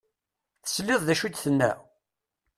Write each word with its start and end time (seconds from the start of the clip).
Tesliḍ 0.63 1.01
d 1.03 1.09
acu 1.13 1.25
i 1.27 1.29
d-tenna? 1.29 1.71